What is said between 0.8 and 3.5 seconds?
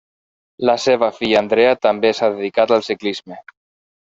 seva filla Andrea també s'ha dedicat al ciclisme.